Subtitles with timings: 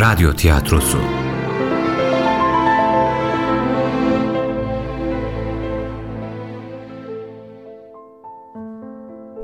[0.00, 0.98] Radyo Tiyatrosu.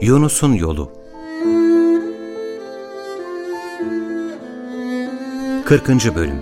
[0.00, 0.92] Yunus'un Yolu.
[5.64, 6.14] 40.
[6.14, 6.40] Bölüm.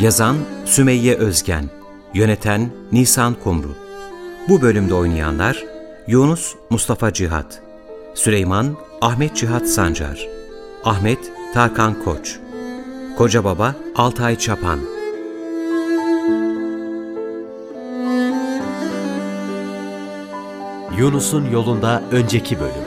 [0.00, 1.70] Yazan Sümeyye Özgen
[2.14, 3.74] Yöneten Nisan Kumru.
[4.48, 5.64] Bu bölümde oynayanlar
[6.06, 7.62] Yunus Mustafa Cihat
[8.14, 10.28] Süleyman Ahmet Cihat Sancar
[10.84, 11.18] Ahmet
[11.54, 12.38] Tarkan Koç
[13.18, 14.80] Koca Baba Altay Çapan
[20.98, 22.84] Yunus'un yolunda önceki bölüm.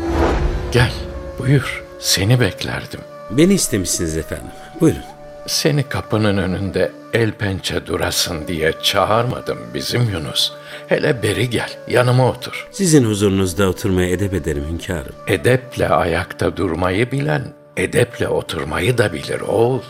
[0.72, 0.92] Gel,
[1.40, 1.84] buyur.
[2.00, 3.00] Seni beklerdim.
[3.32, 4.52] Beni istemişsiniz efendim.
[4.82, 5.15] Buyurun.
[5.48, 10.52] Seni kapının önünde el pençe durasın diye çağırmadım bizim Yunus.
[10.88, 12.68] Hele beri gel, yanıma otur.
[12.72, 15.16] Sizin huzurunuzda oturmaya edep ederim hünkârım.
[15.28, 17.44] Edeple ayakta durmayı bilen,
[17.78, 19.82] edeple oturmayı da bilir oğul.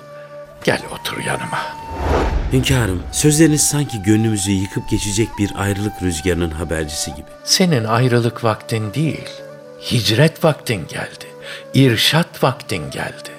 [0.64, 1.60] Gel otur yanıma.
[2.54, 7.28] Hünkârım, sözleriniz sanki gönlümüzü yıkıp geçecek bir ayrılık rüzgarının habercisi gibi.
[7.44, 9.30] Senin ayrılık vaktin değil,
[9.92, 11.26] hicret vaktin geldi,
[11.74, 13.35] irşat vaktin geldi.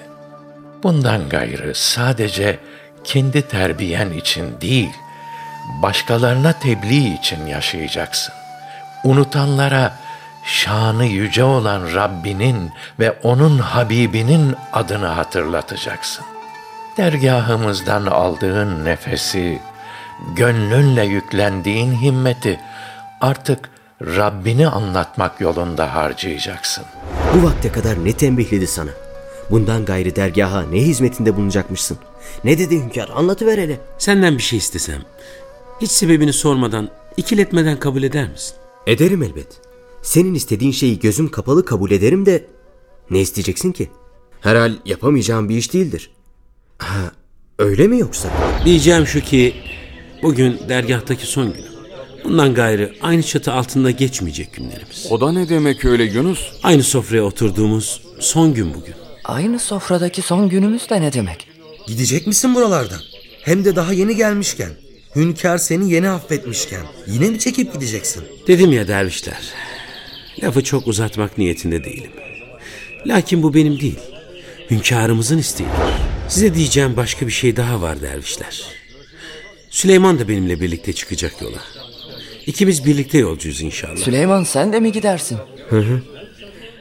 [0.83, 2.59] Bundan gayrı sadece
[3.03, 4.93] kendi terbiyen için değil,
[5.81, 8.33] başkalarına tebliğ için yaşayacaksın.
[9.03, 9.93] Unutanlara
[10.43, 16.25] şanı yüce olan Rabbinin ve onun Habibinin adını hatırlatacaksın.
[16.97, 19.59] Dergahımızdan aldığın nefesi,
[20.35, 22.59] gönlünle yüklendiğin himmeti
[23.21, 23.69] artık
[24.01, 26.83] Rabbini anlatmak yolunda harcayacaksın.
[27.33, 29.06] Bu vakte kadar ne tembihledi sana?
[29.51, 31.97] Bundan gayrı dergaha ne hizmetinde bulunacakmışsın?
[32.43, 33.09] Ne dedi hünkâr?
[33.15, 33.79] Anlatıver hele.
[33.97, 35.01] Senden bir şey istesem,
[35.81, 38.55] hiç sebebini sormadan, ikiletmeden kabul eder misin?
[38.87, 39.47] Ederim elbet.
[40.01, 42.45] Senin istediğin şeyi gözüm kapalı kabul ederim de
[43.09, 43.89] ne isteyeceksin ki?
[44.41, 46.11] Herhal yapamayacağım bir iş değildir.
[46.77, 47.11] Ha,
[47.59, 48.29] öyle mi yoksa?
[48.65, 49.55] Diyeceğim şu ki,
[50.23, 51.71] bugün dergahtaki son günüm.
[52.23, 55.07] Bundan gayrı aynı çatı altında geçmeyecek günlerimiz.
[55.09, 56.51] O da ne demek öyle Yunus?
[56.63, 58.95] Aynı sofraya oturduğumuz son gün bugün.
[59.27, 61.47] Aynı sofradaki son günümüz de ne demek?
[61.87, 62.99] Gidecek misin buralardan?
[63.41, 64.69] Hem de daha yeni gelmişken.
[65.15, 66.81] Hünkâr seni yeni affetmişken.
[67.07, 68.23] Yine mi çekip gideceksin?
[68.47, 69.39] Dedim ya dervişler,
[70.43, 72.11] lafı çok uzatmak niyetinde değilim.
[73.05, 73.99] Lakin bu benim değil,
[74.71, 75.75] hünkârımızın isteğidir.
[76.29, 78.63] Size diyeceğim başka bir şey daha var dervişler.
[79.69, 81.59] Süleyman da benimle birlikte çıkacak yola.
[82.45, 83.97] İkimiz birlikte yolcuyuz inşallah.
[83.97, 85.37] Süleyman sen de mi gidersin?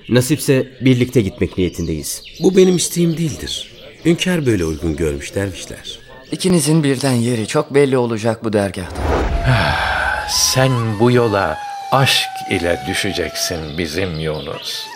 [0.08, 2.22] Nasipse birlikte gitmek niyetindeyiz.
[2.40, 3.72] Bu benim isteğim değildir.
[4.04, 5.98] Hünkâr böyle uygun görmüş dervişler.
[6.32, 9.02] İkinizin birden yeri çok belli olacak bu dergahta.
[10.30, 11.58] Sen bu yola
[11.92, 14.86] aşk ile düşeceksin bizim Yunus.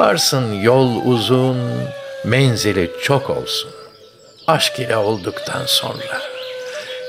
[0.00, 1.58] Varsın yol uzun,
[2.24, 3.70] menzili çok olsun.
[4.46, 6.20] Aşk ile olduktan sonra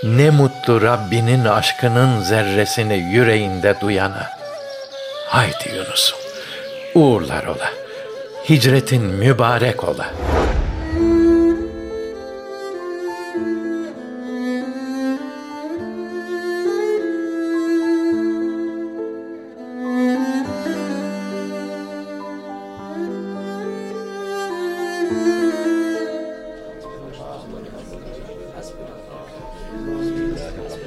[0.04, 4.30] ne mutlu Rabbinin aşkının zerresini yüreğinde duyana.
[5.28, 6.20] Haydi Yunus'um,
[6.96, 7.70] uğurlar ola.
[8.50, 10.14] Hicretin mübarek ola.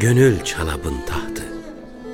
[0.00, 1.42] Gönül çalabın tahtı.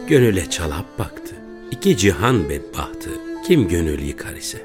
[0.09, 1.35] Gönüle çalap baktı.
[1.71, 3.30] İki cihan bedbahtı.
[3.51, 4.59] Kim gönül yıkar ise.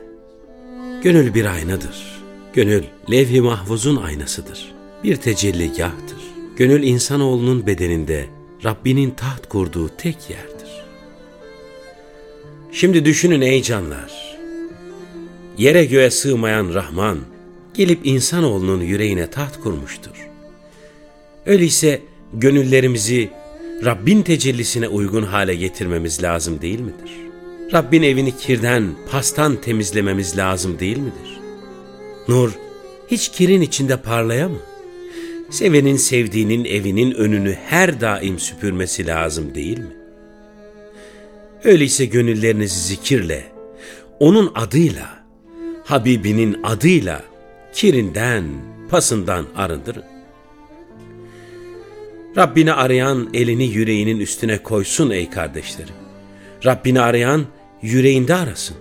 [1.03, 2.21] Gönül bir aynadır.
[2.53, 4.73] Gönül levh-i mahfuzun aynasıdır.
[5.03, 6.17] Bir tecelligahtır.
[6.57, 8.25] Gönül insanoğlunun bedeninde
[8.63, 10.85] Rabbinin taht kurduğu tek yerdir.
[12.71, 14.37] Şimdi düşünün ey canlar.
[15.57, 17.19] Yere göğe sığmayan Rahman
[17.73, 20.29] gelip insanoğlunun yüreğine taht kurmuştur.
[21.45, 22.01] Öyleyse
[22.33, 23.29] gönüllerimizi
[23.85, 27.24] Rabbin tecellisine uygun hale getirmemiz lazım değil midir?
[27.73, 31.39] Rabbin evini kirden, pastan temizlememiz lazım değil midir?
[32.27, 32.51] Nur
[33.07, 34.59] hiç kirin içinde parlaya mı?
[35.49, 39.95] Sevenin sevdiğinin evinin önünü her daim süpürmesi lazım değil mi?
[41.63, 43.43] Öyleyse gönüllerinizi zikirle,
[44.19, 45.25] onun adıyla,
[45.83, 47.23] Habibinin adıyla
[47.73, 48.43] kirinden,
[48.89, 50.03] pasından arındırın.
[52.37, 55.95] Rabbini arayan elini yüreğinin üstüne koysun ey kardeşlerim.
[56.65, 57.45] Rabbini arayan
[57.81, 58.77] yüreğinde arasın.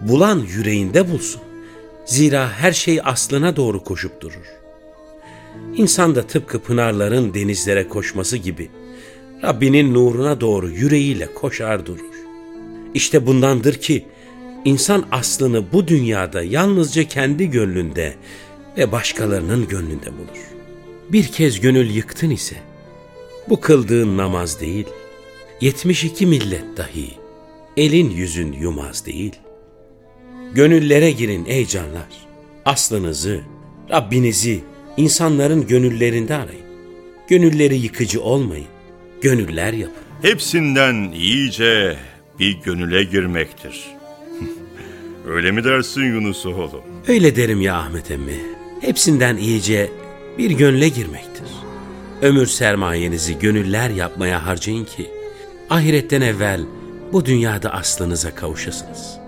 [0.00, 1.40] Bulan yüreğinde bulsun.
[2.04, 4.46] Zira her şey aslına doğru koşup durur.
[5.76, 8.70] İnsan da tıpkı pınarların denizlere koşması gibi
[9.42, 12.14] Rabbinin nuruna doğru yüreğiyle koşar durur.
[12.94, 14.06] İşte bundandır ki
[14.64, 18.14] insan aslını bu dünyada yalnızca kendi gönlünde
[18.78, 20.54] ve başkalarının gönlünde bulur.
[21.08, 22.56] Bir kez gönül yıktın ise,
[23.48, 24.86] bu kıldığın namaz değil,
[25.60, 27.23] 72 millet dahi
[27.76, 29.32] elin yüzün yumaz değil.
[30.54, 32.08] Gönüllere girin ey canlar,
[32.64, 33.40] aslınızı,
[33.90, 34.60] Rabbinizi
[34.96, 36.64] insanların gönüllerinde arayın.
[37.28, 38.66] Gönülleri yıkıcı olmayın,
[39.20, 40.04] gönüller yapın.
[40.22, 41.96] Hepsinden iyice
[42.38, 43.84] bir gönüle girmektir.
[45.28, 46.82] Öyle mi dersin Yunus oğlum?
[47.08, 48.40] Öyle derim ya Ahmet emmi.
[48.80, 49.90] Hepsinden iyice
[50.38, 51.46] bir gönle girmektir.
[52.22, 55.06] Ömür sermayenizi gönüller yapmaya harcayın ki
[55.70, 56.60] ahiretten evvel
[57.14, 59.18] bu dünyada aslınıza kavuşasınız.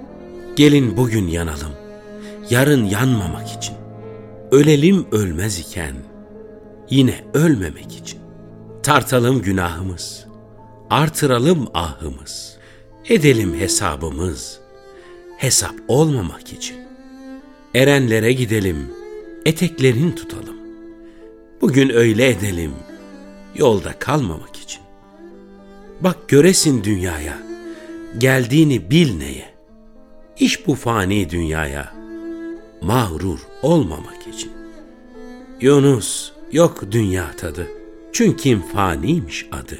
[0.56, 1.72] Gelin bugün yanalım,
[2.50, 3.74] yarın yanmamak için.
[4.50, 5.94] Ölelim ölmez iken
[6.90, 8.20] yine ölmemek için.
[8.82, 10.26] Tartalım günahımız,
[10.90, 12.56] artıralım ahımız,
[13.08, 14.60] edelim hesabımız,
[15.38, 16.76] hesap olmamak için.
[17.74, 18.90] Erenlere gidelim,
[19.44, 20.56] eteklerini tutalım.
[21.60, 22.72] Bugün öyle edelim,
[23.54, 24.82] yolda kalmamak için.
[26.00, 27.45] Bak göresin dünyaya,
[28.18, 29.56] geldiğini bil neye.
[30.38, 31.92] İş bu fani dünyaya,
[32.82, 34.52] mağrur olmamak için.
[35.60, 37.68] Yunus yok dünya tadı,
[38.12, 39.78] çünkü faniymiş adı.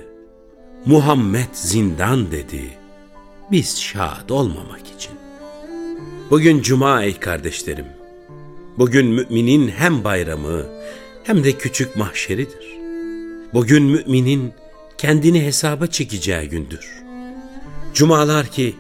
[0.86, 2.62] Muhammed zindan dedi,
[3.52, 5.12] biz şad olmamak için.
[6.30, 7.86] Bugün cuma ey kardeşlerim.
[8.78, 10.66] Bugün müminin hem bayramı
[11.24, 12.76] hem de küçük mahşeridir.
[13.54, 14.52] Bugün müminin
[14.98, 16.95] kendini hesaba çekeceği gündür.
[17.96, 18.74] Cumalar ki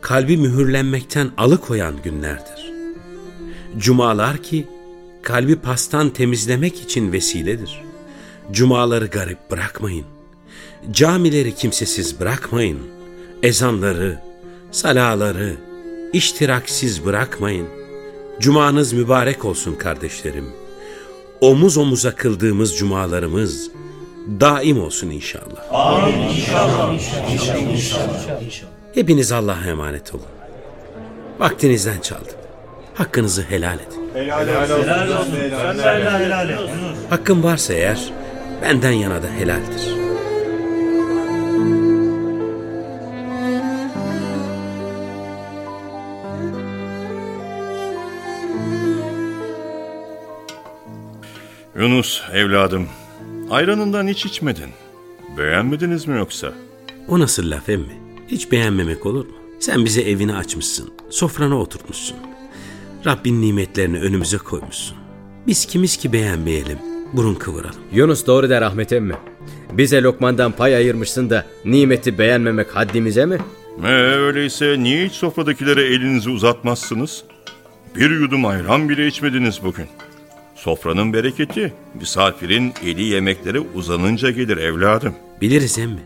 [0.00, 2.72] kalbi mühürlenmekten alıkoyan günlerdir.
[3.78, 4.66] Cumalar ki
[5.22, 7.82] kalbi pastan temizlemek için vesiledir.
[8.52, 10.04] Cumaları garip bırakmayın.
[10.90, 12.78] Camileri kimsesiz bırakmayın.
[13.42, 14.18] Ezanları,
[14.70, 15.56] salaları
[16.12, 17.68] iştiraksiz bırakmayın.
[18.40, 20.46] Cumanız mübarek olsun kardeşlerim.
[21.40, 23.70] Omuz omuza kıldığımız cumalarımız
[24.40, 25.72] daim olsun inşallah.
[25.72, 26.92] Amin inşallah.
[27.32, 28.70] inşallah, inşallah.
[28.94, 30.24] Hepiniz Allah'a emanet olun.
[31.38, 32.34] Vaktinizden çaldım.
[32.94, 34.10] Hakkınızı helal edin.
[34.14, 34.82] Helal, helal olsun.
[34.82, 35.36] Helal olsun.
[35.36, 36.68] Helal, helal, helal, helal.
[37.10, 38.12] Hakkım varsa eğer
[38.62, 40.00] benden yana da helaldir.
[51.76, 52.88] Yunus evladım,
[53.50, 54.70] ayranından hiç içmedin.
[55.38, 56.52] Beğenmediniz mi yoksa?
[57.08, 58.00] O nasıl laf emmi?
[58.28, 59.32] Hiç beğenmemek olur mu?
[59.60, 62.16] Sen bize evini açmışsın, sofrana oturtmuşsun.
[63.06, 64.96] Rabbin nimetlerini önümüze koymuşsun.
[65.46, 66.78] Biz kimiz ki beğenmeyelim,
[67.12, 67.80] burun kıvıralım.
[67.92, 69.14] Yunus doğru der Ahmet emmi.
[69.72, 73.38] Bize lokmandan pay ayırmışsın da nimeti beğenmemek haddimize mi?
[73.84, 77.24] E, öyleyse niye hiç sofradakilere elinizi uzatmazsınız?
[77.96, 79.86] Bir yudum ayran bile içmediniz bugün.
[80.64, 85.14] Sofranın bereketi misafirin eli yemeklere uzanınca gelir evladım.
[85.40, 86.00] Biliriz emmi.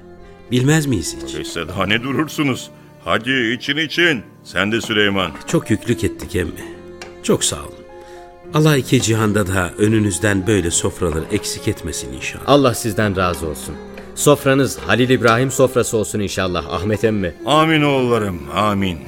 [0.51, 1.35] Bilmez miyiz hiç?
[1.35, 2.71] Öyleyse daha ne durursunuz?
[3.05, 4.23] Hadi için için.
[4.45, 5.31] Sen de Süleyman.
[5.47, 6.65] Çok yüklük ettik emmi.
[7.23, 7.75] Çok sağ olun.
[8.55, 12.43] Allah iki cihanda da önünüzden böyle sofraları eksik etmesin inşallah.
[12.47, 13.75] Allah sizden razı olsun.
[14.15, 17.35] Sofranız Halil İbrahim sofrası olsun inşallah Ahmet emmi.
[17.47, 18.99] Amin oğullarım amin.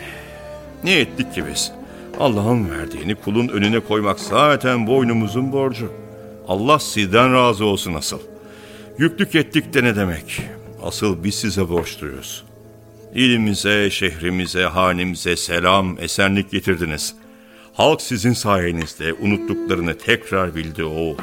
[0.85, 1.73] Ne ettik ki biz?
[2.21, 5.93] Allah'ın verdiğini kulun önüne koymak zaten boynumuzun borcu.
[6.49, 8.19] Allah sizden razı olsun asıl.
[8.99, 10.43] Yüklük ettik de ne demek?
[10.83, 12.45] Asıl biz size borçluyuz.
[13.15, 17.15] İlimize, şehrimize, hanemize selam, esenlik getirdiniz.
[17.75, 21.17] Halk sizin sayenizde unuttuklarını tekrar bildi oğul.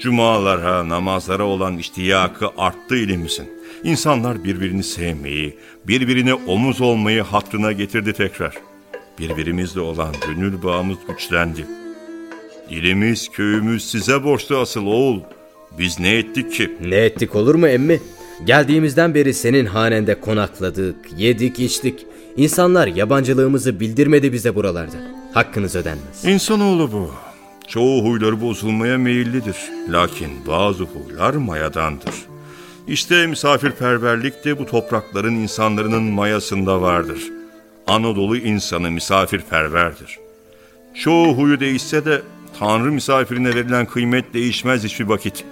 [0.00, 3.48] Cumalara, namazlara olan iştiyakı arttı ilimizin.
[3.84, 8.67] İnsanlar birbirini sevmeyi, birbirine omuz olmayı hatrına getirdi tekrar.''
[9.18, 11.66] Birbirimizle olan gönül bağımız güçlendi.
[12.70, 15.20] İlimiz, köyümüz size borçlu asıl oğul.
[15.78, 16.76] Biz ne ettik ki?
[16.80, 18.00] Ne ettik olur mu emmi?
[18.44, 22.06] Geldiğimizden beri senin hanende konakladık, yedik, içtik.
[22.36, 24.96] İnsanlar yabancılığımızı bildirmedi bize buralarda.
[25.34, 26.24] Hakkınız ödenmez.
[26.24, 27.10] İnsanoğlu bu.
[27.68, 29.56] Çoğu huyları bozulmaya meyillidir.
[29.88, 32.14] Lakin bazı huylar mayadandır.
[32.88, 37.37] İşte misafirperverlik de bu toprakların insanların mayasında vardır.''
[37.88, 40.18] Anadolu insanı misafirperverdir.
[40.94, 42.22] Çoğu huyu değişse de
[42.58, 45.44] Tanrı misafirine verilen kıymet değişmez hiçbir vakit.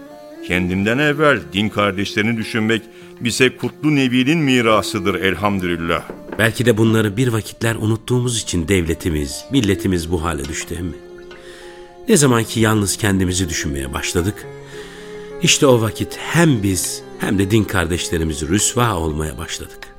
[0.47, 2.83] Kendimden evvel din kardeşlerini düşünmek
[3.21, 6.03] bize kutlu Nebi'nin mirasıdır elhamdülillah.
[6.39, 10.93] Belki de bunları bir vakitler unuttuğumuz için devletimiz, milletimiz bu hale düştü mi?
[12.09, 14.47] Ne zaman ki yalnız kendimizi düşünmeye başladık,
[15.43, 19.96] işte o vakit hem biz hem de din kardeşlerimiz rüsva olmaya başladık.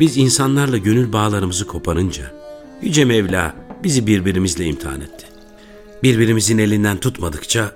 [0.00, 2.32] Biz insanlarla gönül bağlarımızı koparınca,
[2.82, 5.26] Yüce Mevla bizi birbirimizle imtihan etti.
[6.02, 7.72] Birbirimizin elinden tutmadıkça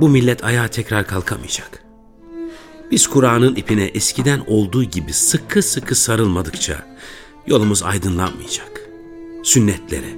[0.00, 1.84] bu millet ayağa tekrar kalkamayacak.
[2.90, 6.86] Biz Kur'an'ın ipine eskiden olduğu gibi sıkı sıkı sarılmadıkça
[7.46, 8.80] yolumuz aydınlanmayacak.
[9.42, 10.14] Sünnetlere,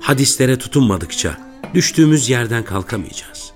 [0.00, 1.38] hadislere tutunmadıkça
[1.74, 3.52] düştüğümüz yerden kalkamayacağız.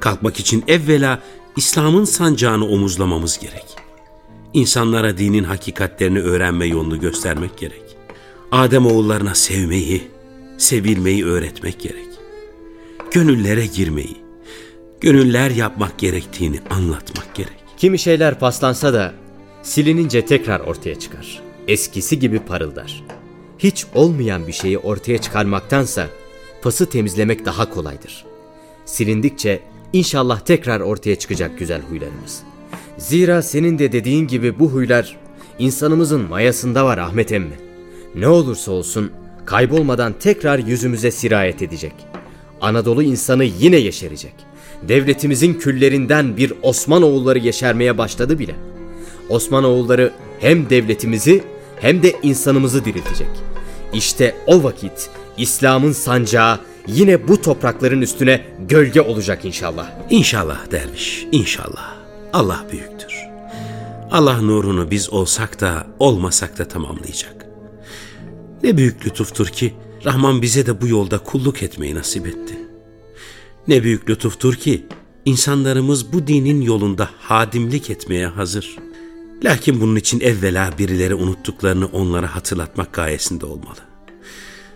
[0.00, 1.22] Kalkmak için evvela
[1.56, 3.66] İslam'ın sancağını omuzlamamız gerek.
[4.54, 7.82] İnsanlara dinin hakikatlerini öğrenme yolunu göstermek gerek.
[8.50, 10.02] Adem oğullarına sevmeyi,
[10.58, 12.08] sevilmeyi öğretmek gerek.
[13.10, 14.16] Gönüllere girmeyi,
[15.00, 17.64] gönüller yapmak gerektiğini anlatmak gerek.
[17.76, 19.14] Kimi şeyler paslansa da
[19.62, 21.42] silinince tekrar ortaya çıkar.
[21.68, 23.04] Eskisi gibi parıldar.
[23.58, 26.06] Hiç olmayan bir şeyi ortaya çıkarmaktansa
[26.62, 28.24] pası temizlemek daha kolaydır.
[28.84, 32.42] Silindikçe inşallah tekrar ortaya çıkacak güzel huylarımız.
[32.98, 35.16] Zira senin de dediğin gibi bu huylar
[35.58, 37.54] insanımızın mayasında var Ahmet emmi.
[38.14, 39.10] Ne olursa olsun
[39.44, 41.92] kaybolmadan tekrar yüzümüze sirayet edecek.
[42.60, 44.34] Anadolu insanı yine yeşerecek.
[44.88, 48.54] Devletimizin küllerinden bir Osmanoğulları yeşermeye başladı bile.
[49.28, 51.42] Osmanoğulları hem devletimizi
[51.80, 53.28] hem de insanımızı diriltecek.
[53.92, 59.90] İşte o vakit İslam'ın sancağı yine bu toprakların üstüne gölge olacak inşallah.
[60.10, 62.01] İnşallah derviş, inşallah.
[62.32, 63.12] Allah büyüktür.
[64.10, 67.46] Allah nurunu biz olsak da olmasak da tamamlayacak.
[68.62, 69.74] Ne büyük lütuftur ki
[70.04, 72.58] Rahman bize de bu yolda kulluk etmeyi nasip etti.
[73.68, 74.86] Ne büyük lütuftur ki
[75.24, 78.76] insanlarımız bu dinin yolunda hadimlik etmeye hazır.
[79.44, 83.78] Lakin bunun için evvela birileri unuttuklarını onlara hatırlatmak gayesinde olmalı.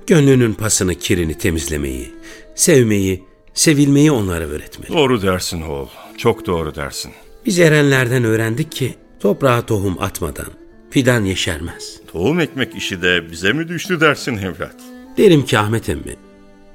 [0.06, 2.14] Gönlünün pasını, kirini temizlemeyi,
[2.54, 4.92] sevmeyi, sevilmeyi onlara öğretmeli.
[4.92, 5.88] Doğru dersin oğul.
[6.18, 7.12] Çok doğru dersin.
[7.46, 10.46] Biz erenlerden öğrendik ki toprağa tohum atmadan
[10.90, 12.00] fidan yeşermez.
[12.12, 14.74] Tohum ekmek işi de bize mi düştü dersin evlat?
[15.16, 16.16] Derim ki Ahmet emmi,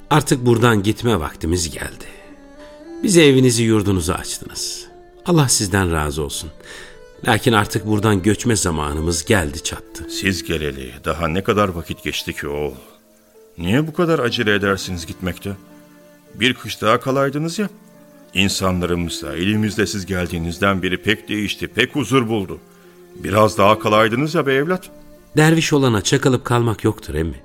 [0.10, 2.06] artık buradan gitme vaktimiz geldi.
[3.04, 4.88] Bize evinizi yurdunuzu açtınız.
[5.26, 6.50] Allah sizden razı olsun.
[7.28, 10.08] Lakin artık buradan göçme zamanımız geldi çattı.
[10.10, 12.76] Siz geleli daha ne kadar vakit geçti ki oğul?
[13.58, 15.52] Niye bu kadar acele edersiniz gitmekte?
[16.36, 17.70] Bir kış daha kalaydınız ya.
[18.34, 22.60] İnsanlarımız da elimizde siz geldiğinizden beri pek değişti, pek huzur buldu.
[23.16, 24.90] Biraz daha kalaydınız ya be evlat.
[25.38, 27.42] Derviş olana çakılıp kalmak yoktur emmi.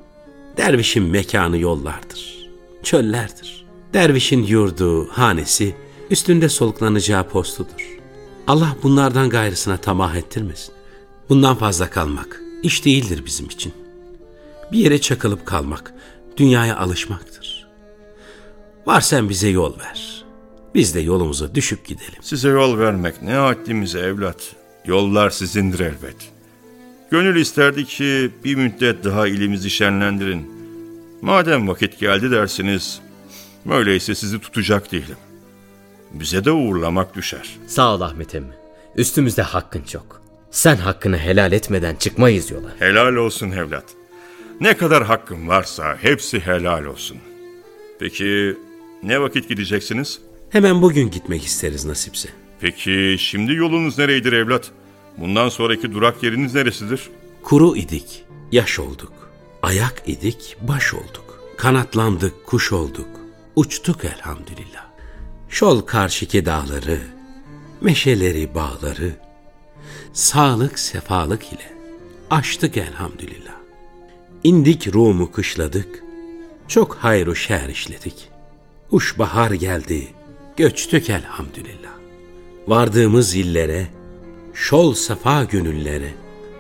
[0.57, 2.49] Dervişin mekanı yollardır,
[2.83, 3.67] çöllerdir.
[3.95, 5.75] Dervişin yurdu, hanesi,
[6.11, 7.99] üstünde soluklanacağı postudur.
[8.47, 10.75] Allah bunlardan gayrısına tamah ettirmesin.
[11.29, 13.73] Bundan fazla kalmak iş değildir bizim için.
[14.73, 15.95] Bir yere çakılıp kalmak,
[16.37, 17.67] dünyaya alışmaktır.
[18.87, 20.16] Var sen bize yol ver.
[20.75, 22.23] Biz de yolumuza düşüp gidelim.
[22.23, 24.57] Size yol vermek ne haddimize evlat.
[24.87, 26.17] Yollar sizindir elbet.
[27.11, 30.51] Gönül isterdi ki bir müddet daha ilimizi şenlendirin.
[31.23, 33.01] Madem vakit geldi dersiniz,
[33.71, 35.17] öyleyse sizi tutacak değilim.
[36.13, 37.57] Bize de uğurlamak düşer.
[37.67, 38.55] Sağ ol Ahmet emmi.
[38.97, 40.23] Üstümüzde hakkın çok.
[40.51, 42.69] Sen hakkını helal etmeden çıkmayız yola.
[42.79, 43.85] Helal olsun evlat.
[44.61, 47.17] Ne kadar hakkım varsa hepsi helal olsun.
[47.99, 48.57] Peki
[49.03, 50.21] ne vakit gideceksiniz?
[50.51, 52.29] Hemen bugün gitmek isteriz nasipse.
[52.61, 54.71] Peki şimdi yolunuz nereydir evlat?
[55.17, 57.11] Bundan sonraki durak yeriniz neresidir?
[57.43, 59.13] Kuru idik, yaş olduk.
[59.63, 61.43] Ayak idik, baş olduk.
[61.57, 63.09] Kanatlandık, kuş olduk.
[63.57, 64.87] Uçtuk elhamdülillah.
[65.49, 67.01] Şol karşıki dağları,
[67.81, 69.13] meşeleri, bağları,
[70.13, 71.73] sağlık, sefalık ile
[72.31, 73.57] aştık elhamdülillah.
[74.45, 76.03] İndik Rum'u kışladık,
[76.69, 78.29] çok hayru şer işledik.
[78.91, 80.09] Uş bahar geldi,
[80.57, 81.97] göçtük elhamdülillah.
[82.67, 83.87] Vardığımız illere,
[84.55, 86.11] şol safa gönüllere,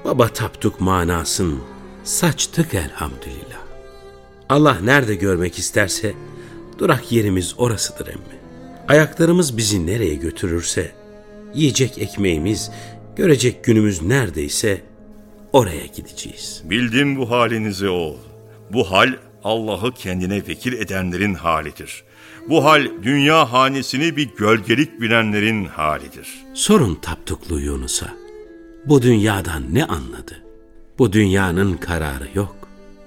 [0.04, 1.60] baba taptuk manasın,
[2.04, 3.66] saçtık elhamdülillah.
[4.48, 6.14] Allah nerede görmek isterse,
[6.78, 8.36] durak yerimiz orasıdır emmi.
[8.88, 10.92] Ayaklarımız bizi nereye götürürse,
[11.54, 12.70] yiyecek ekmeğimiz,
[13.16, 14.80] görecek günümüz neredeyse
[15.52, 16.62] oraya gideceğiz.
[16.64, 18.16] Bildim bu halinizi oğul.
[18.72, 22.04] Bu hal Allah'ı kendine vekil edenlerin halidir.
[22.48, 26.44] Bu hal dünya hanesini bir gölgelik bilenlerin halidir.
[26.54, 28.14] Sorun taptuklu Yunus'a.
[28.84, 30.42] Bu dünyadan ne anladı?
[30.98, 32.56] Bu dünyanın kararı yok.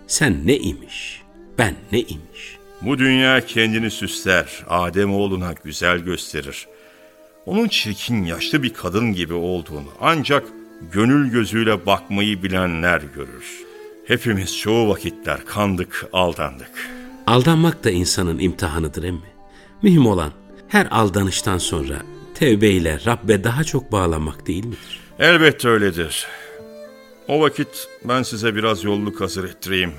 [0.07, 1.21] Sen ne imiş,
[1.57, 2.57] ben ne imiş.
[2.81, 6.67] Bu dünya kendini süsler, Adem oğluna güzel gösterir.
[7.45, 10.43] Onun çirkin yaşlı bir kadın gibi olduğunu ancak
[10.91, 13.63] gönül gözüyle bakmayı bilenler görür.
[14.07, 16.98] Hepimiz çoğu vakitler kandık, aldandık.
[17.29, 19.33] Aldanmak da insanın imtihanıdır emmi.
[19.81, 20.31] Mühim olan
[20.67, 22.01] her aldanıştan sonra
[22.35, 24.99] tevbeyle Rabbe daha çok bağlanmak değil midir?
[25.19, 26.27] Elbette öyledir.
[27.27, 29.91] O vakit ben size biraz yolluk hazır ettireyim.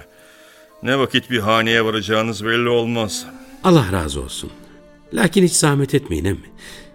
[0.82, 3.26] Ne vakit bir haneye varacağınız belli olmaz.
[3.64, 4.50] Allah razı olsun.
[5.14, 6.50] Lakin hiç zahmet etmeyin emmi.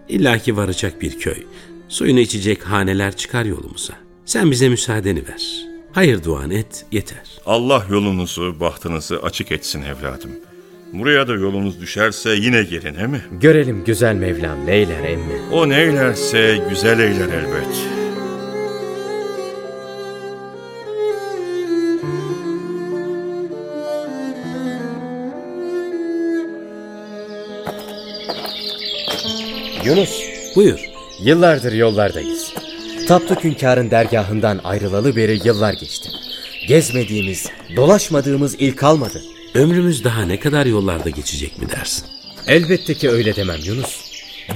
[0.08, 1.46] İlla ki varacak bir köy.
[1.88, 3.94] Suyunu içecek haneler çıkar yolumuza.
[4.24, 5.65] Sen bize müsaadeni ver.
[5.96, 7.22] Hayır duan et yeter.
[7.46, 10.30] Allah yolunuzu, bahtınızı açık etsin evladım.
[10.92, 13.20] Buraya da yolunuz düşerse yine gelin he mi?
[13.40, 15.40] Görelim güzel Mevlam neyler emmi.
[15.52, 17.76] O neylerse güzel eyler elbet.
[29.84, 30.22] Yunus,
[30.56, 30.80] Buyur.
[31.20, 32.65] yıllardır yollardayız.
[33.08, 36.10] Tapduk hünkârın dergahından ayrılalı beri yıllar geçti.
[36.68, 37.46] Gezmediğimiz,
[37.76, 39.22] dolaşmadığımız il kalmadı.
[39.54, 42.04] Ömrümüz daha ne kadar yollarda geçecek mi dersin?
[42.46, 44.00] Elbette ki öyle demem Yunus.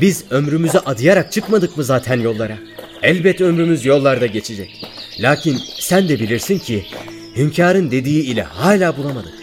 [0.00, 2.58] Biz ömrümüzü adayarak çıkmadık mı zaten yollara?
[3.02, 4.86] Elbet ömrümüz yollarda geçecek.
[5.20, 6.86] Lakin sen de bilirsin ki
[7.36, 9.34] hünkârın dediği ile hala bulamadık.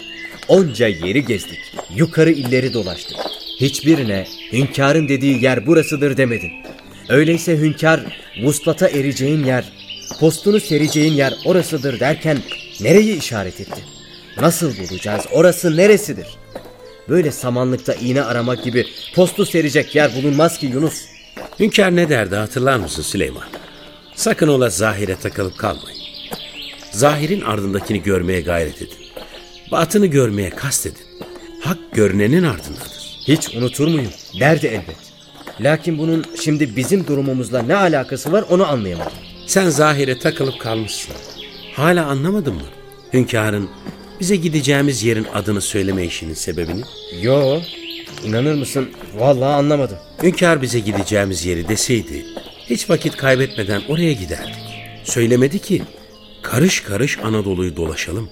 [0.47, 1.59] Onca yeri gezdik,
[1.95, 3.17] yukarı illeri dolaştık.
[3.59, 6.51] Hiçbirine hünkârın dediği yer burasıdır demedin.
[7.09, 7.99] Öyleyse hünkâr
[8.43, 9.71] vuslata ereceğin yer,
[10.19, 12.37] postunu sereceğin yer orasıdır derken
[12.81, 13.81] nereyi işaret etti?
[14.41, 15.25] Nasıl bulacağız?
[15.31, 16.27] Orası neresidir?
[17.09, 18.85] Böyle samanlıkta iğne aramak gibi
[19.15, 21.05] postu serecek yer bulunmaz ki Yunus.
[21.59, 23.43] Hünkâr ne derdi hatırlar mısın Süleyman?
[24.15, 25.99] Sakın ola zahire takılıp kalmayın.
[26.91, 28.97] Zahirin ardındakini görmeye gayret edin.
[29.71, 31.05] Batını görmeye kastedin.
[31.61, 33.21] Hak görünenin ardındadır.
[33.27, 34.11] Hiç unutur muyum?
[34.39, 35.06] Derdi elbet.
[35.61, 39.11] Lakin bunun şimdi bizim durumumuzla ne alakası var onu anlayamadım.
[39.47, 41.15] Sen zahire takılıp kalmışsın.
[41.75, 42.61] Hala anlamadın mı?
[43.13, 43.69] Hünkârın
[44.19, 46.81] bize gideceğimiz yerin adını söyleme işinin sebebini.
[47.21, 47.59] Yo,
[48.25, 48.89] inanır mısın?
[49.17, 49.97] Vallahi anlamadım.
[50.23, 52.25] Hünkâr bize gideceğimiz yeri deseydi
[52.69, 54.55] hiç vakit kaybetmeden oraya giderdik.
[55.03, 55.83] Söylemedi ki
[56.41, 58.29] karış karış Anadolu'yu dolaşalım.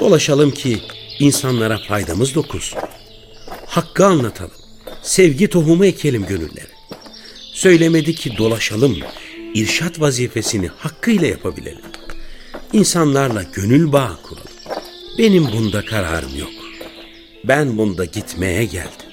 [0.00, 0.78] Dolaşalım ki
[1.18, 2.78] insanlara faydamız dokunsun.
[3.66, 4.59] Hakkı anlatalım.
[5.02, 6.70] Sevgi tohumu ekelim gönüllere.
[7.52, 8.98] Söylemedi ki dolaşalım.
[9.54, 11.84] irşat vazifesini hakkıyla yapabilelim.
[12.72, 14.50] İnsanlarla gönül bağı kuralım.
[15.18, 16.50] Benim bunda kararım yok.
[17.44, 19.10] Ben bunda gitmeye geldim.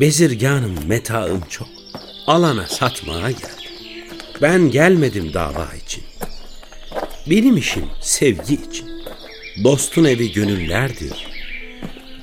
[0.00, 1.68] Bezirganım, metaım çok.
[2.26, 3.48] Alana satmaya geldim.
[4.42, 6.04] Ben gelmedim dava için.
[7.30, 8.90] Benim işim sevgi için.
[9.64, 11.26] Dostun evi gönüllerdir.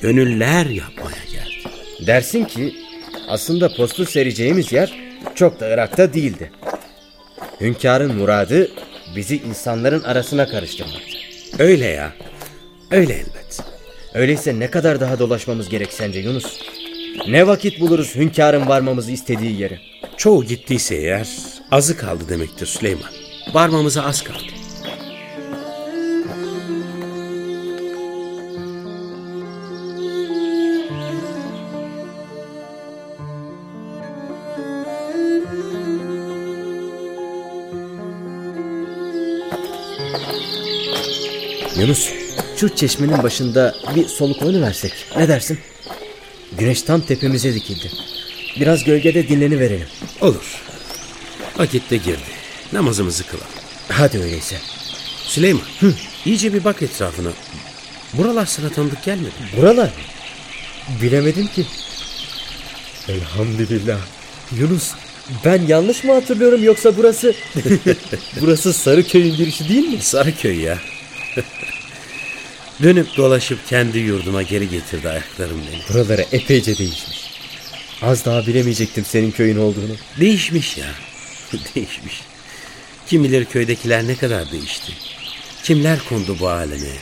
[0.02, 1.72] Gönüller yapmaya geldim.
[2.08, 2.76] Dersin ki
[3.30, 4.94] aslında postu sereceğimiz yer
[5.36, 6.52] çok da Irak'ta değildi.
[7.62, 8.72] Hünkârın muradı
[9.16, 11.18] bizi insanların arasına karıştırmaktı.
[11.60, 12.14] Öyle ya.
[12.92, 13.60] Öyle elbet.
[14.14, 16.60] Öyleyse ne kadar daha dolaşmamız gerek sence Yunus?
[17.28, 19.80] Ne vakit buluruz hünkârın varmamızı istediği yere?
[20.18, 21.28] Çoğu gittiyse eğer
[21.72, 23.12] azı kaldı demektir Süleyman.
[23.54, 24.49] Varmamıza az kaldı.
[41.80, 42.10] Yunus,
[42.58, 44.94] şu çeşmenin başında bir soluk versek.
[45.18, 45.60] Ne dersin?
[46.58, 47.92] Güneş tam tepemize dikildi.
[48.60, 49.88] Biraz gölgede dinleniverelim.
[50.22, 50.62] Olur.
[51.58, 52.30] Vakit de girdi.
[52.74, 53.48] Namazımızı kılalım.
[53.90, 54.56] Hadi öyleyse.
[55.24, 55.94] Süleyman, hı,
[56.26, 57.30] iyice bir bak etrafına.
[58.14, 59.34] Buralar sana tanıdık gelmedi.
[59.58, 59.92] Buralar mı?
[61.02, 61.66] Bilemedim ki.
[63.08, 64.00] Elhamdülillah.
[64.58, 64.92] Yunus,
[65.46, 67.34] ben yanlış mı hatırlıyorum yoksa burası...
[68.42, 70.02] burası Sarıköy'ün girişi değil mi?
[70.02, 70.78] Sarıköy ya.
[72.84, 75.82] Dönüp dolaşıp kendi yurduma geri getirdi ayaklarım beni.
[75.90, 77.30] Buraları epeyce değişmiş.
[78.02, 79.96] Az daha bilemeyecektim senin köyün olduğunu.
[80.20, 80.86] Değişmiş ya.
[81.76, 82.22] Değişmiş.
[83.08, 84.94] Kim bilir köydekiler ne kadar değişti.
[85.64, 86.94] Kimler kondu bu aleme.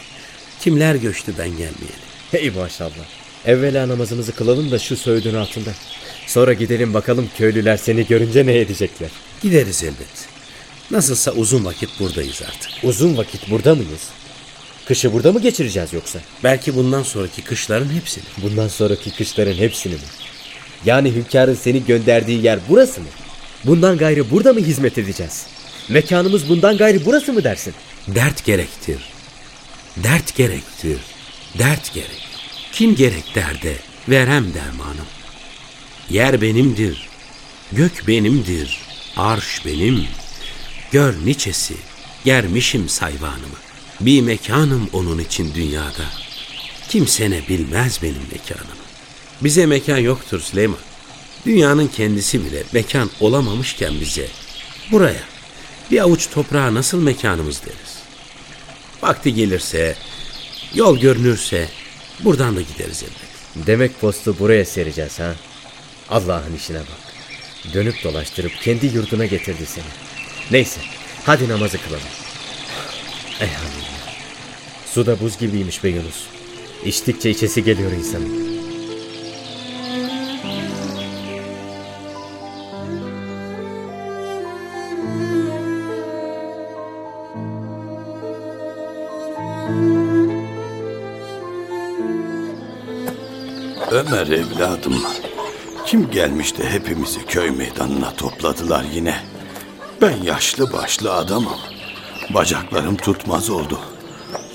[0.62, 2.08] Kimler göçtü ben gelmeyeli.
[2.32, 3.06] Hey maşallah.
[3.46, 5.70] Evvela namazımızı kılalım da şu söğüdün altında.
[6.28, 9.10] Sonra gidelim bakalım köylüler seni görünce ne edecekler.
[9.42, 10.28] Gideriz elbet.
[10.92, 12.72] Nasılsa uzun vakit buradayız artık.
[12.84, 14.17] Uzun vakit burada mıyız?
[14.88, 16.20] Kışı burada mı geçireceğiz yoksa?
[16.44, 18.24] Belki bundan sonraki kışların hepsini.
[18.38, 20.00] Bundan sonraki kışların hepsini mi?
[20.86, 23.08] Yani hünkârın seni gönderdiği yer burası mı?
[23.64, 25.48] Bundan gayrı burada mı hizmet edeceğiz?
[25.90, 27.74] Mekanımız bundan gayrı burası mı dersin?
[28.08, 28.98] Dert gerektir.
[29.98, 31.00] Dert gerektir.
[31.60, 32.28] Dert gerek.
[32.72, 33.76] Kim gerek derde?
[34.10, 35.08] Verem dermanım.
[36.10, 37.10] Yer benimdir.
[37.72, 38.82] Gök benimdir.
[39.18, 40.06] Arş benim.
[40.92, 41.74] Gör niçesi.
[42.26, 43.67] Germişim sayvanımı.
[44.02, 46.06] Bir mekanım onun için dünyada.
[46.90, 48.78] Kimse ne bilmez benim mekanımı.
[49.42, 50.80] Bize mekan yoktur Süleyman.
[51.46, 54.28] Dünyanın kendisi bile mekan olamamışken bize
[54.92, 55.24] buraya
[55.92, 57.98] bir avuç toprağa nasıl mekanımız deriz.
[59.02, 59.96] Vakti gelirse
[60.74, 61.70] Yol görünürse
[62.20, 63.68] buradan da gideriz elbet.
[63.68, 65.36] Demek postu buraya sereceğiz ha?
[66.10, 67.14] Allah'ın işine bak.
[67.74, 69.86] Dönüp dolaştırıp kendi yurduna getirdi seni.
[70.52, 70.82] Neyse
[71.26, 72.04] hadi namazı kılalım.
[73.40, 73.87] Elhamdülillah.
[74.98, 76.28] Su da buz gibiymiş be Yunus.
[76.86, 78.48] İçtikçe içesi geliyor insanın.
[93.92, 95.04] Ömer evladım.
[95.86, 99.16] Kim gelmişti hepimizi köy meydanına topladılar yine.
[100.02, 101.58] Ben yaşlı başlı adamım.
[102.34, 103.80] Bacaklarım tutmaz oldu.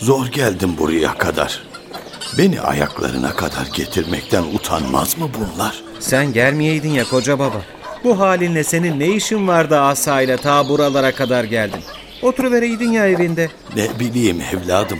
[0.02, 1.62] Zor geldim buraya kadar.
[2.38, 5.82] Beni ayaklarına kadar getirmekten utanmaz mı bunlar?
[6.00, 7.62] Sen gelmeyeydin ya koca baba.
[8.04, 11.80] Bu halinle senin ne işin vardı asayla ta buralara kadar geldin?
[12.22, 13.48] Oturuvereydin ya evinde.
[13.76, 14.98] Ne bileyim evladım.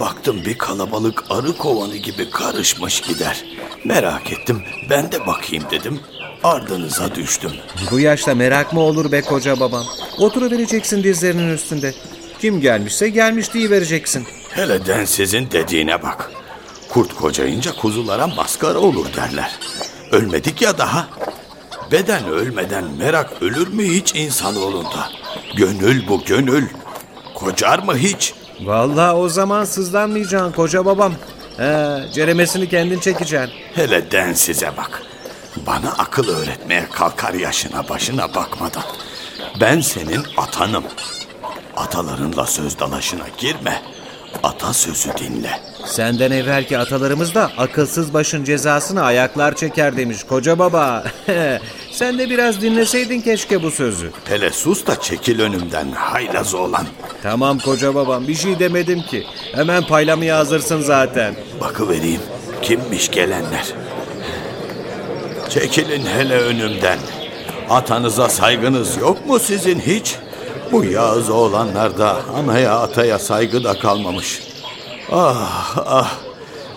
[0.00, 3.44] Baktım bir kalabalık arı kovanı gibi karışmış gider.
[3.84, 6.00] Merak ettim ben de bakayım dedim.
[6.44, 7.52] Ardınıza düştüm.
[7.90, 9.84] Bu yaşta merak mı olur be koca babam?
[10.18, 11.94] Oturuvereceksin dizlerinin üstünde.
[12.42, 14.26] Kim gelmişse gelmiş diye vereceksin.
[14.50, 16.30] Hele densizin dediğine bak.
[16.88, 19.58] Kurt kocayınca kuzulara maskara olur derler.
[20.12, 21.08] Ölmedik ya daha.
[21.92, 25.10] Beden ölmeden merak ölür mü hiç insanoğlunda?
[25.56, 26.66] Gönül bu gönül.
[27.34, 28.34] Kocar mı hiç?
[28.60, 31.12] Vallahi o zaman sızlanmayacaksın koca babam.
[31.56, 33.50] He, ceremesini kendin çekeceksin.
[33.74, 35.02] Hele densize bak.
[35.66, 38.84] Bana akıl öğretmeye kalkar yaşına başına bakmadan.
[39.60, 40.84] Ben senin atanım.
[41.82, 43.82] Atalarınla söz dalaşına girme.
[44.42, 45.60] Ata sözü dinle.
[45.86, 51.04] Senden evvelki atalarımız da akılsız başın cezasını ayaklar çeker demiş koca baba.
[51.92, 54.10] Sen de biraz dinleseydin keşke bu sözü.
[54.24, 56.86] Hele sus da çekil önümden haylaz olan.
[57.22, 59.26] Tamam koca babam bir şey demedim ki.
[59.54, 61.34] Hemen paylamaya hazırsın zaten.
[61.60, 62.20] Bakıvereyim
[62.62, 63.66] kimmiş gelenler.
[65.48, 66.98] Çekilin hele önümden.
[67.70, 70.16] Atanıza saygınız yok mu sizin hiç?
[70.72, 74.42] Bu Yağız oğlanlarda anaya ataya saygı da kalmamış.
[75.12, 76.14] Ah ah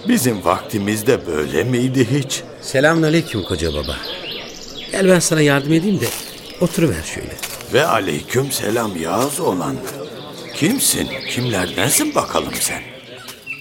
[0.07, 2.41] bizim vaktimizde böyle miydi hiç?
[2.61, 3.95] Selamünaleyküm koca baba.
[4.91, 6.07] Gel ben sana yardım edeyim de
[6.61, 7.35] oturuver şöyle.
[7.73, 9.75] Ve aleyküm selam Yağız oğlan.
[10.55, 11.09] Kimsin?
[11.29, 12.81] Kimlerdensin bakalım sen?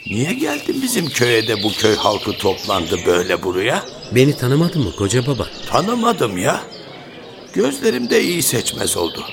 [0.06, 3.82] Niye geldin bizim köye de bu köy halkı toplandı böyle buraya?
[4.14, 5.46] Beni tanımadın mı koca baba?
[5.66, 6.60] Tanımadım ya.
[7.54, 9.24] Gözlerimde iyi seçmez oldu.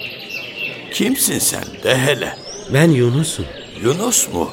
[0.92, 2.38] Kimsin sen de hele?
[2.74, 3.46] Ben Yunus'um.
[3.84, 4.52] Yunus mu?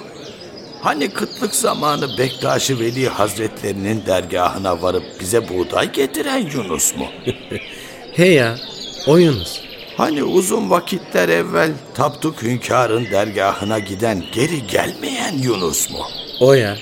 [0.83, 7.07] Hani kıtlık zamanı Bektaş-ı Veli Hazretlerinin dergahına varıp bize buğday getiren Yunus mu?
[8.13, 8.59] He ya
[9.07, 9.61] o Yunus.
[9.97, 16.07] Hani uzun vakitler evvel Tapduk Hünkâr'ın dergahına giden geri gelmeyen Yunus mu?
[16.41, 16.77] O ya.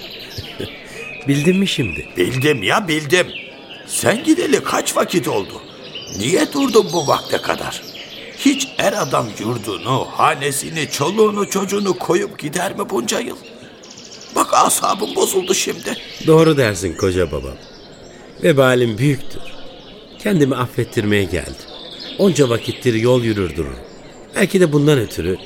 [1.29, 2.09] Bildin mi şimdi?
[2.17, 3.27] Bildim ya bildim.
[3.87, 5.63] Sen gideli kaç vakit oldu?
[6.19, 7.83] Niye durdun bu vakte kadar?
[8.47, 13.37] Hiç er adam yurdunu, hanesini, çoluğunu, çocuğunu koyup gider mi bunca yıl?
[14.37, 15.97] Bak asabım bozuldu şimdi.
[16.27, 17.57] Doğru dersin koca babam.
[18.43, 19.43] Vebalim büyüktür.
[20.19, 21.67] Kendimi affettirmeye geldim.
[22.19, 23.79] Onca vakittir yol yürür dururum.
[24.37, 25.37] Belki de bundan ötürü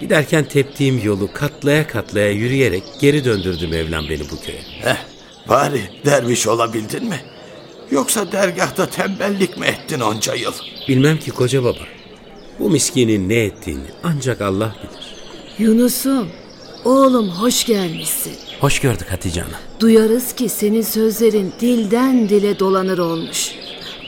[0.00, 4.62] giderken teptiğim yolu katlaya katlaya yürüyerek geri döndürdü Mevlam beni bu köye.
[4.80, 4.96] Heh,
[5.48, 7.20] bari derviş olabildin mi?
[7.90, 10.54] Yoksa dergahta tembellik mi ettin onca yıl?
[10.88, 12.01] Bilmem ki koca baba.
[12.58, 15.14] Bu miskinin ne ettiğini ancak Allah bilir.
[15.58, 16.28] Yunus'um,
[16.84, 18.32] oğlum hoş gelmişsin.
[18.60, 19.54] Hoş gördük Hatice Hanım.
[19.80, 23.52] Duyarız ki senin sözlerin dilden dile dolanır olmuş.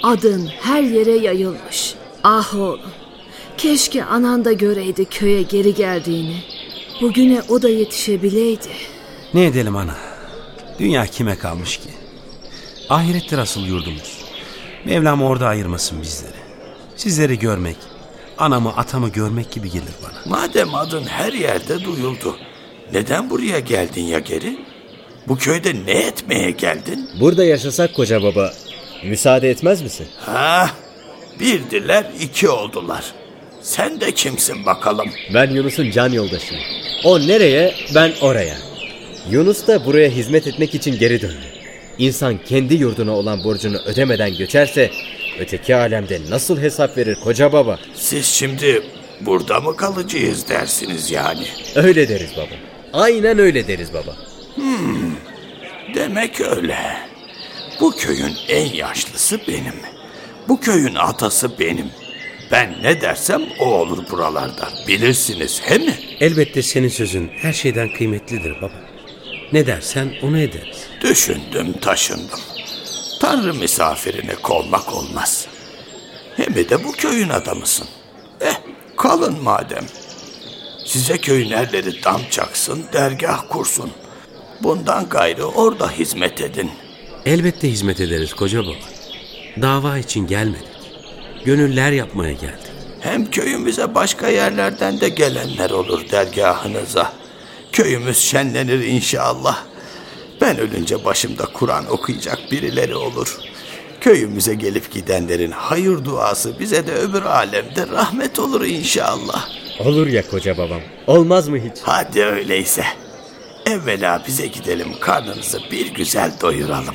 [0.02, 1.94] Adın her yere yayılmış.
[2.24, 2.90] Ah oğlum,
[3.56, 6.36] keşke anan da göreydi köye geri geldiğini.
[7.00, 8.68] Bugüne o da yetişebileydi.
[9.34, 9.96] Ne edelim ana?
[10.78, 11.88] Dünya kime kalmış ki?
[12.90, 14.18] Ahirettir asıl yurdumuz.
[14.84, 16.32] Mevlam orada ayırmasın bizleri.
[16.96, 17.76] Sizleri görmek,
[18.38, 20.36] anamı atamı görmek gibi gelir bana.
[20.36, 22.36] Madem adın her yerde duyuldu.
[22.92, 24.58] Neden buraya geldin ya geri?
[25.28, 27.10] Bu köyde ne etmeye geldin?
[27.20, 28.52] Burada yaşasak koca baba,
[29.04, 30.06] müsaade etmez misin?
[30.20, 30.70] Ha,
[31.40, 33.04] birdiler iki oldular.
[33.62, 35.10] Sen de kimsin bakalım?
[35.34, 36.62] Ben Yunus'un can yoldaşıyım.
[37.04, 38.56] O nereye, ben oraya.
[39.30, 41.46] Yunus da buraya hizmet etmek için geri döndü.
[41.98, 44.90] İnsan kendi yurduna olan borcunu ödemeden göçerse
[45.38, 47.78] öteki alemde nasıl hesap verir koca baba?
[47.94, 48.82] Siz şimdi
[49.20, 51.46] burada mı kalacağız dersiniz yani?
[51.74, 52.54] Öyle deriz baba.
[52.92, 54.16] Aynen öyle deriz baba.
[54.54, 55.14] Hmm,
[55.94, 56.76] demek öyle.
[57.80, 59.74] Bu köyün en yaşlısı benim.
[60.48, 61.86] Bu köyün atası benim.
[62.50, 64.68] Ben ne dersem o olur buralarda.
[64.88, 65.94] Bilirsiniz he mi?
[66.20, 68.72] Elbette senin sözün her şeyden kıymetlidir baba.
[69.52, 70.86] Ne dersen onu ederiz.
[71.00, 72.40] Düşündüm taşındım.
[73.20, 75.46] Tanrı misafirine kolmak olmaz.
[76.36, 77.86] Hem de bu köyün adamısın.
[78.40, 78.54] Eh
[78.96, 79.86] kalın madem.
[80.86, 83.90] Size köyün erleri dam çaksın, dergah kursun.
[84.62, 86.70] Bundan gayrı orada hizmet edin.
[87.26, 88.74] Elbette hizmet ederiz koca baba.
[89.62, 90.68] Dava için gelmedik.
[91.44, 92.66] Gönüller yapmaya geldik.
[93.00, 97.12] Hem köyümüze başka yerlerden de gelenler olur dergahınıza.
[97.72, 99.64] Köyümüz şenlenir inşallah.
[100.44, 103.38] Ben ölünce başımda Kur'an okuyacak birileri olur.
[104.00, 109.48] Köyümüze gelip gidenlerin hayır duası bize de öbür alemde rahmet olur inşallah.
[109.80, 110.80] Olur ya koca babam.
[111.06, 111.78] Olmaz mı hiç?
[111.82, 112.84] Hadi öyleyse.
[113.66, 116.94] Evvela bize gidelim karnınızı bir güzel doyuralım.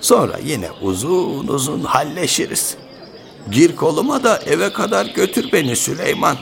[0.00, 2.76] Sonra yine uzun uzun halleşiriz.
[3.50, 6.36] Gir koluma da eve kadar götür beni Süleyman.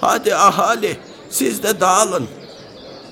[0.00, 0.96] Hadi ahali
[1.30, 2.28] siz de dağılın.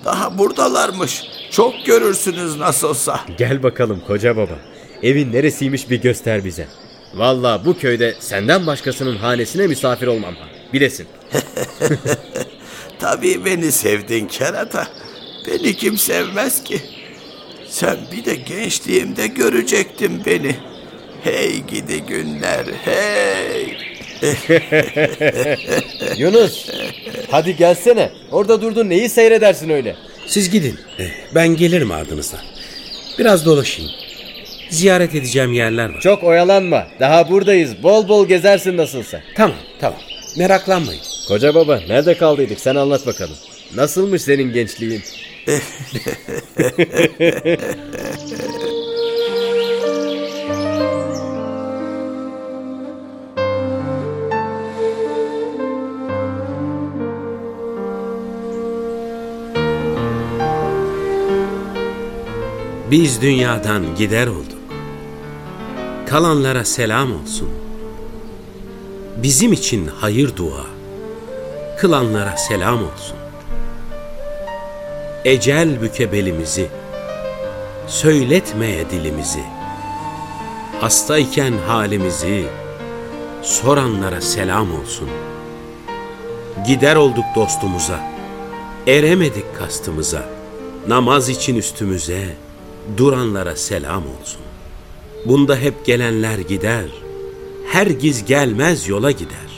[0.04, 1.33] Daha buradalarmış.
[1.54, 3.20] Çok görürsünüz nasılsa.
[3.38, 4.58] Gel bakalım koca baba.
[5.02, 6.66] Evin neresiymiş bir göster bize.
[7.14, 10.34] Vallahi bu köyde senden başkasının hanesine misafir olmam.
[10.72, 11.06] Bilesin.
[12.98, 14.88] Tabii beni sevdin kerata.
[15.46, 16.80] Beni kim sevmez ki?
[17.68, 20.56] Sen bir de gençliğimde görecektin beni.
[21.24, 23.76] Hey gidi günler hey.
[26.16, 26.70] Yunus
[27.30, 28.12] hadi gelsene.
[28.32, 29.96] Orada durdun neyi seyredersin öyle?
[30.26, 30.78] Siz gidin.
[30.98, 32.40] Eh, Ben gelirim ardınızdan.
[33.18, 33.90] Biraz dolaşayım.
[34.70, 36.00] Ziyaret edeceğim yerler var.
[36.00, 36.86] Çok oyalanma.
[37.00, 37.82] Daha buradayız.
[37.82, 39.20] Bol bol gezersin nasılsa.
[39.36, 39.98] Tamam tamam.
[40.38, 41.02] Meraklanmayın.
[41.28, 43.36] Koca baba nerede kaldıydık sen anlat bakalım.
[43.74, 45.02] Nasılmış senin gençliğin?
[62.94, 64.58] Biz dünyadan gider olduk.
[66.08, 67.48] Kalanlara selam olsun.
[69.16, 70.66] Bizim için hayır dua.
[71.78, 73.16] Kılanlara selam olsun.
[75.24, 76.68] Ecel büke belimizi.
[77.86, 79.44] Söyletmeye dilimizi.
[80.80, 82.44] Hastayken halimizi.
[83.42, 85.08] Soranlara selam olsun.
[86.66, 88.00] Gider olduk dostumuza.
[88.86, 90.28] Eremedik kastımıza.
[90.88, 92.43] Namaz için üstümüze
[92.96, 94.40] duranlara selam olsun.
[95.26, 96.84] Bunda hep gelenler gider,
[97.68, 99.54] hergiz gelmez yola gider.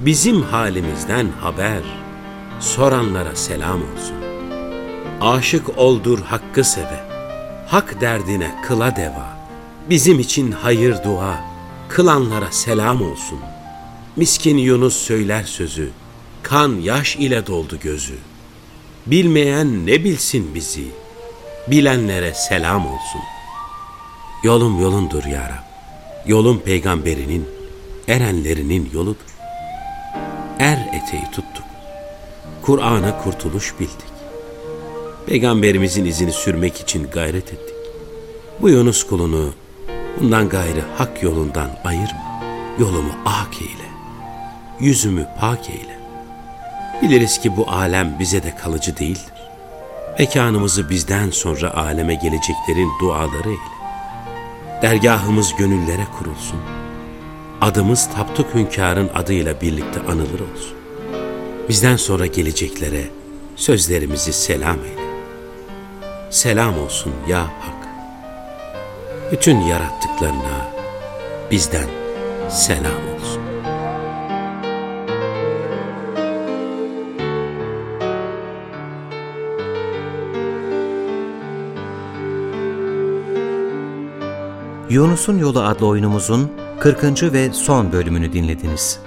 [0.00, 1.82] Bizim halimizden haber,
[2.60, 4.16] soranlara selam olsun.
[5.20, 7.00] Aşık oldur hakkı seve,
[7.66, 9.38] hak derdine kıla deva.
[9.90, 11.40] Bizim için hayır dua,
[11.88, 13.38] kılanlara selam olsun.
[14.16, 15.90] Miskin Yunus söyler sözü,
[16.42, 18.14] kan yaş ile doldu gözü.
[19.06, 20.84] Bilmeyen ne bilsin bizi,
[21.70, 23.20] bilenlere selam olsun.
[24.42, 25.68] Yolum yolundur ya Rab.
[26.26, 27.48] Yolum peygamberinin,
[28.08, 29.28] erenlerinin yoludur.
[30.58, 31.64] Er eteği tuttuk.
[32.62, 34.08] Kur'an'a kurtuluş bildik.
[35.26, 37.74] Peygamberimizin izini sürmek için gayret ettik.
[38.60, 39.54] Bu Yunus kulunu
[40.20, 42.42] bundan gayrı hak yolundan ayırma.
[42.78, 43.88] Yolumu ak eyle.
[44.80, 45.98] Yüzümü pak eyle.
[47.02, 49.37] Biliriz ki bu alem bize de kalıcı değildir.
[50.18, 53.78] Mekanımızı bizden sonra aleme geleceklerin duaları eyle.
[54.82, 56.60] Dergahımız gönüllere kurulsun.
[57.60, 60.76] Adımız Tapduk Hünkâr'ın adıyla birlikte anılır olsun.
[61.68, 63.04] Bizden sonra geleceklere
[63.56, 65.08] sözlerimizi selam eyle.
[66.30, 67.88] Selam olsun ya Hak.
[69.32, 70.68] Bütün yarattıklarına
[71.50, 71.88] bizden
[72.48, 73.07] selam
[84.90, 87.22] Yunus'un Yolu adlı oyunumuzun 40.
[87.22, 89.00] ve son bölümünü dinlediniz.